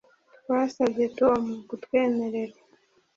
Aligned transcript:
Twasabye 0.41 1.05
Tom 1.19 1.41
kutwemerera 1.67 2.55